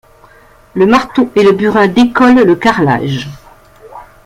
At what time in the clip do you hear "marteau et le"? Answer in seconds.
0.87-1.51